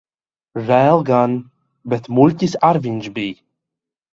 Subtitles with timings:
[0.69, 1.35] Žēl gan.
[1.93, 3.37] Bet muļķis ar viņš bij.